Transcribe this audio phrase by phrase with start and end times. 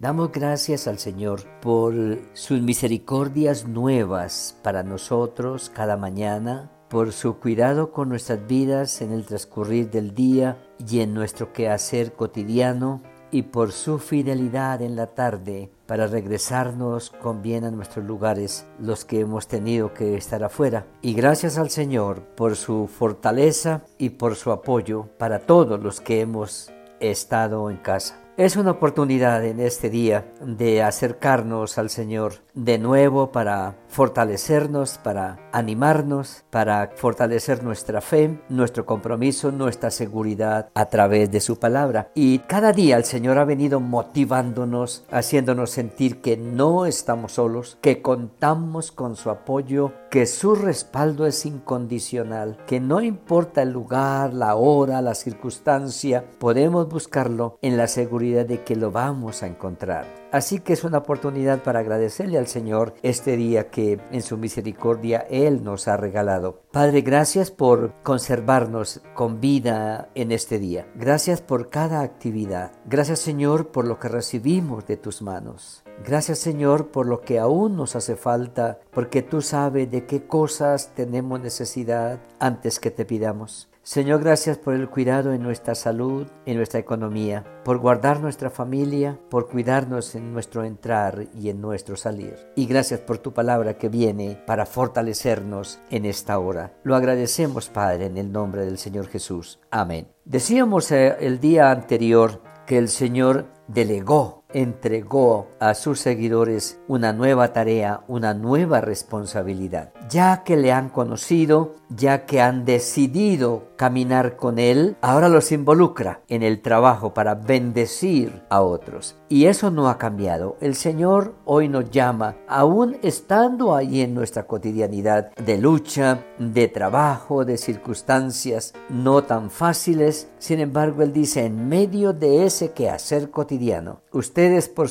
[0.00, 1.94] Damos gracias al Señor por
[2.32, 9.26] sus misericordias nuevas para nosotros cada mañana, por su cuidado con nuestras vidas en el
[9.26, 15.70] transcurrir del día y en nuestro quehacer cotidiano, y por su fidelidad en la tarde
[15.86, 20.86] para regresarnos con bien a nuestros lugares los que hemos tenido que estar afuera.
[21.02, 26.22] Y gracias al Señor por su fortaleza y por su apoyo para todos los que
[26.22, 28.16] hemos estado en casa.
[28.36, 35.38] Es una oportunidad en este día de acercarnos al Señor de nuevo para fortalecernos, para
[35.52, 42.10] animarnos, para fortalecer nuestra fe, nuestro compromiso, nuestra seguridad a través de su palabra.
[42.14, 48.00] Y cada día el Señor ha venido motivándonos, haciéndonos sentir que no estamos solos, que
[48.00, 54.54] contamos con su apoyo, que su respaldo es incondicional, que no importa el lugar, la
[54.54, 60.20] hora, la circunstancia, podemos buscarlo en la seguridad de que lo vamos a encontrar.
[60.32, 65.26] Así que es una oportunidad para agradecerle al Señor este día que en su misericordia
[65.28, 66.62] Él nos ha regalado.
[66.70, 70.86] Padre, gracias por conservarnos con vida en este día.
[70.94, 72.72] Gracias por cada actividad.
[72.86, 75.82] Gracias Señor por lo que recibimos de tus manos.
[76.04, 80.94] Gracias Señor por lo que aún nos hace falta, porque tú sabes de qué cosas
[80.94, 83.69] tenemos necesidad antes que te pidamos.
[83.82, 89.18] Señor, gracias por el cuidado en nuestra salud, en nuestra economía, por guardar nuestra familia,
[89.30, 92.36] por cuidarnos en nuestro entrar y en nuestro salir.
[92.56, 96.74] Y gracias por tu palabra que viene para fortalecernos en esta hora.
[96.84, 99.58] Lo agradecemos, Padre, en el nombre del Señor Jesús.
[99.70, 100.08] Amén.
[100.26, 107.52] Decíamos eh, el día anterior que el Señor delegó entregó a sus seguidores una nueva
[107.52, 109.92] tarea, una nueva responsabilidad.
[110.08, 116.20] Ya que le han conocido, ya que han decidido caminar con Él, ahora los involucra
[116.28, 119.16] en el trabajo para bendecir a otros.
[119.28, 120.56] Y eso no ha cambiado.
[120.60, 127.44] El Señor hoy nos llama, aún estando ahí en nuestra cotidianidad de lucha, de trabajo,
[127.44, 134.00] de circunstancias no tan fáciles, sin embargo Él dice, en medio de ese quehacer cotidiano,
[134.12, 134.88] usted Ustedes por,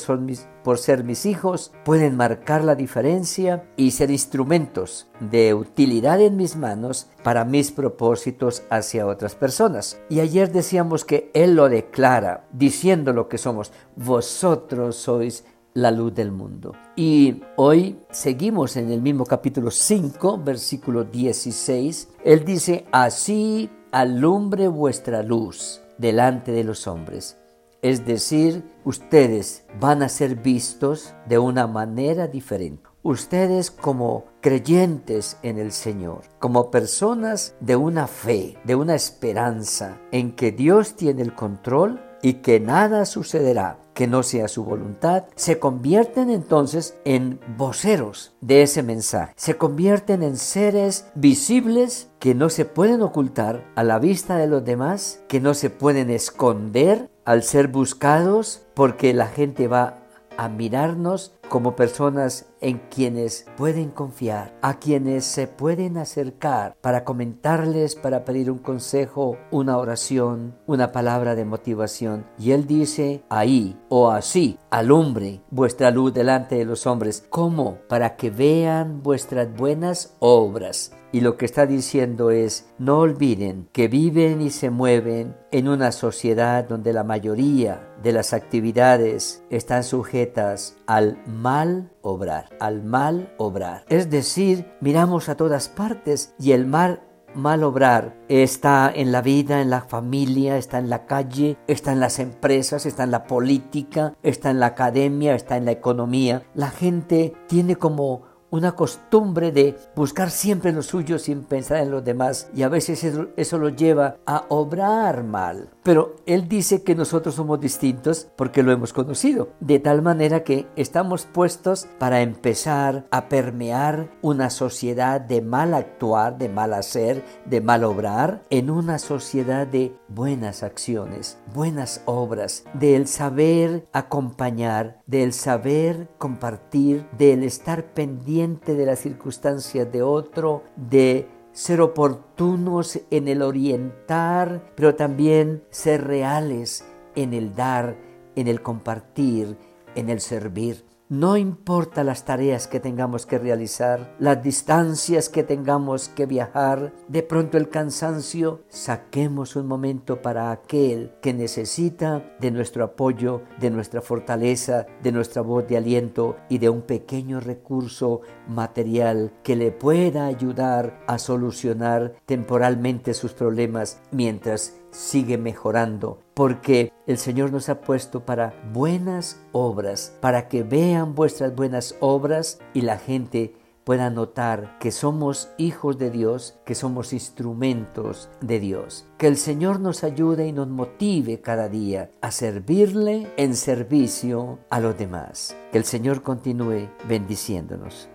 [0.62, 6.54] por ser mis hijos pueden marcar la diferencia y ser instrumentos de utilidad en mis
[6.54, 6.89] manos
[7.22, 10.00] para mis propósitos hacia otras personas.
[10.08, 13.72] Y ayer decíamos que Él lo declara diciendo lo que somos.
[13.96, 16.74] Vosotros sois la luz del mundo.
[16.96, 22.08] Y hoy seguimos en el mismo capítulo 5, versículo 16.
[22.24, 27.36] Él dice, así alumbre vuestra luz delante de los hombres
[27.82, 32.89] es decir, ustedes van a ser vistos de una manera diferente.
[33.02, 40.32] Ustedes como creyentes en el Señor, como personas de una fe, de una esperanza en
[40.32, 45.58] que Dios tiene el control y que nada sucederá que no sea su voluntad, se
[45.58, 49.32] convierten entonces en voceros de ese mensaje.
[49.36, 54.62] Se convierten en seres visibles que no se pueden ocultar a la vista de los
[54.62, 60.00] demás, que no se pueden esconder al ser buscados porque la gente va
[60.36, 67.96] a mirarnos como personas en quienes pueden confiar, a quienes se pueden acercar para comentarles,
[67.96, 72.24] para pedir un consejo, una oración, una palabra de motivación.
[72.38, 77.26] Y él dice, ahí o así, alumbre vuestra luz delante de los hombres.
[77.28, 77.78] ¿Cómo?
[77.88, 83.88] Para que vean vuestras buenas obras y lo que está diciendo es, no olviden que
[83.88, 90.76] viven y se mueven en una sociedad donde la mayoría de las actividades están sujetas
[90.86, 93.84] al mal obrar, al mal obrar.
[93.88, 97.02] Es decir, miramos a todas partes y el mal
[97.34, 102.00] mal obrar está en la vida, en la familia, está en la calle, está en
[102.00, 106.42] las empresas, está en la política, está en la academia, está en la economía.
[106.54, 112.04] La gente tiene como una costumbre de buscar siempre lo suyo sin pensar en los
[112.04, 113.04] demás y a veces
[113.36, 115.70] eso, lo lleva a obrar mal.
[115.82, 120.66] Pero Él dice que nosotros somos distintos porque lo hemos conocido, de tal manera que
[120.76, 127.60] estamos puestos para empezar a permear una sociedad de mal actuar, de mal hacer, de
[127.60, 136.08] mal obrar, en una sociedad de buenas acciones, buenas obras, del saber acompañar, del saber
[136.18, 144.72] compartir, del estar pendiente de las circunstancias de otro, de ser oportunos en el orientar,
[144.74, 146.84] pero también ser reales
[147.16, 147.96] en el dar,
[148.36, 149.56] en el compartir,
[149.94, 150.89] en el servir.
[151.10, 157.24] No importa las tareas que tengamos que realizar, las distancias que tengamos que viajar, de
[157.24, 164.02] pronto el cansancio, saquemos un momento para aquel que necesita de nuestro apoyo, de nuestra
[164.02, 170.26] fortaleza, de nuestra voz de aliento y de un pequeño recurso material que le pueda
[170.26, 178.24] ayudar a solucionar temporalmente sus problemas mientras sigue mejorando, porque el Señor nos ha puesto
[178.24, 183.54] para buenas obras, para que vean vuestras buenas obras y la gente
[183.84, 189.06] pueda notar que somos hijos de Dios, que somos instrumentos de Dios.
[189.18, 194.80] Que el Señor nos ayude y nos motive cada día a servirle en servicio a
[194.80, 195.56] los demás.
[195.72, 198.09] Que el Señor continúe bendiciéndonos.